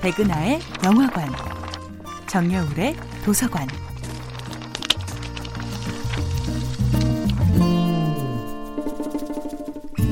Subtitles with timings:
[0.00, 1.28] 백은하의 영화관,
[2.28, 3.66] 정여울의 도서관.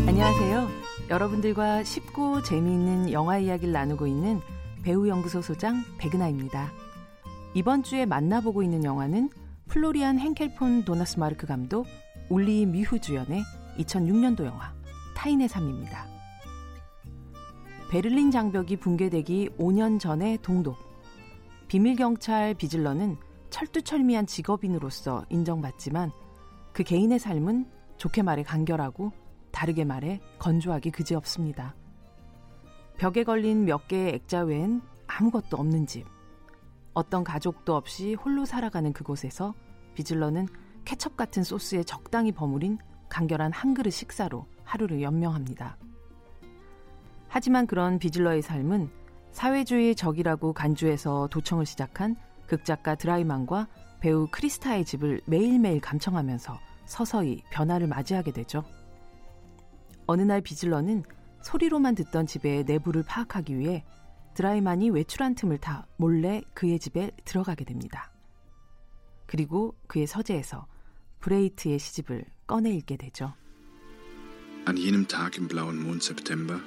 [0.09, 0.68] 안녕하세요.
[1.09, 4.41] 여러분들과 쉽고 재미있는 영화 이야기를 나누고 있는
[4.82, 6.73] 배우연구소 소장 백은하입니다.
[7.55, 9.30] 이번 주에 만나보고 있는 영화는
[9.68, 11.87] 플로리안 henkel폰 도나스마르크 감독,
[12.29, 13.45] 울리 미후 주연의
[13.79, 14.73] 2006년도 영화
[15.14, 16.16] 타인의 삶입니다.
[17.89, 20.76] 베를린 장벽이 붕괴되기 5년 전의 동독.
[21.68, 23.17] 비밀경찰 비즐러는
[23.50, 26.11] 철두철미한 직업인으로서 인정받지만
[26.72, 29.12] 그 개인의 삶은 좋게 말해 간결하고
[29.53, 31.76] 다르게 말해 건조하기 그지없습니다.
[32.98, 36.06] 벽에 걸린 몇 개의 액자 외엔 아무것도 없는 집.
[36.92, 39.55] 어떤 가족도 없이 홀로 살아가는 그곳에서
[39.95, 40.48] 비즐러는
[40.84, 42.78] 케첩 같은 소스에 적당히 버무린
[43.09, 45.78] 간결한 한 그릇 식사로 하루를 연명합니다.
[47.28, 48.91] 하지만 그런 비즐러의 삶은
[49.33, 53.69] 사회주의 적이라고 간주해서 도청을 시작한 극작가 드라이만과
[54.01, 58.64] 배우 크리스타의 집을 매일매일 감청하면서 서서히 변화를 맞이하게 되죠.
[60.06, 61.03] 어느 날 비즐러는
[61.42, 63.84] 소리로만 듣던 집의 내부를 파악하기 위해
[64.34, 68.12] 드라이만이 외출한 틈을 타 몰래 그의 집에 들어가게 됩니다.
[69.27, 70.67] 그리고 그의 서재에서
[71.20, 73.34] 브레이트의 시집을 꺼내 읽게 되죠.
[74.69, 76.61] An jenem Tag im blauen Mond September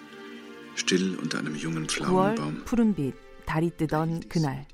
[0.85, 4.67] 9월 푸른빛 달이 뜨던 그날.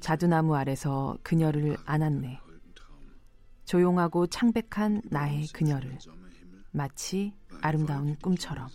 [0.00, 2.40] 자두나무 아래서 그녀를 안았네.
[3.64, 5.98] 조용하고 창백한 나의 그녀를
[6.70, 8.68] 마치 아름다운 꿈처럼.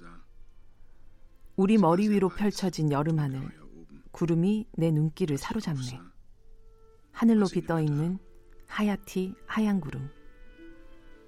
[1.55, 3.41] 우리 머리 위로 펼쳐진 여름 하늘.
[4.11, 5.99] 구름이 내 눈길을 사로잡네.
[7.11, 8.19] 하늘 높이 떠 있는
[8.67, 10.09] 하얗티 하얀 구름.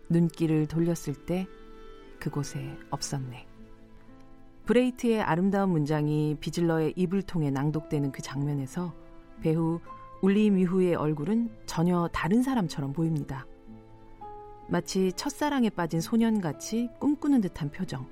[0.09, 1.47] 눈길을 돌렸을 때
[2.19, 3.48] 그곳에 없었네.
[4.69, 8.93] 브레이트의 아름다운 문장이 비즐러의 입을 통해 낭독되는 그 장면에서
[9.41, 9.79] 배우
[10.21, 13.47] 울리 미후의 얼굴은 전혀 다른 사람처럼 보입니다.
[14.67, 18.05] 마치 첫사랑에 빠진 소년같이 꿈꾸는 듯한 표정.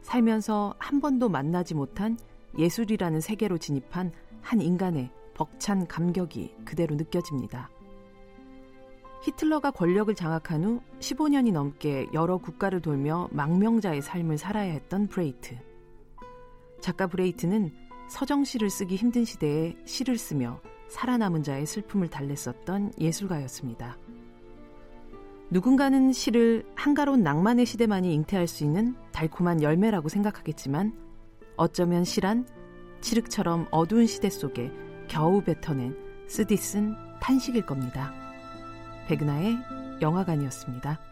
[0.00, 2.16] 살면서 한 번도 만나지 못한
[2.56, 4.10] 예술이라는 세계로 진입한
[4.40, 7.68] 한 인간의 벅찬 감격이 그대로 느껴집니다.
[9.20, 15.67] 히틀러가 권력을 장악한 후 15년이 넘게 여러 국가를 돌며 망명자의 삶을 살아야 했던 브레이트.
[16.88, 17.70] 작가 브레이트는
[18.08, 23.98] 서정시를 쓰기 힘든 시대에 시를 쓰며 살아남은 자의 슬픔을 달랬었던 예술가였습니다.
[25.50, 30.94] 누군가는 시를 한가로운 낭만의 시대만이 잉태할 수 있는 달콤한 열매라고 생각하겠지만
[31.58, 32.46] 어쩌면 시란
[33.02, 34.72] 칠흑처럼 어두운 시대 속에
[35.08, 35.94] 겨우 뱉어낸
[36.26, 38.14] 쓰디쓴 탄식일 겁니다.
[39.08, 39.58] 백은하의
[40.00, 41.07] 영화관이었습니다.